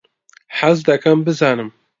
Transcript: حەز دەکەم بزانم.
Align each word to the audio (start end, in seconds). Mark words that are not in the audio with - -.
حەز 0.59 0.77
دەکەم 0.89 1.17
بزانم. 1.27 1.69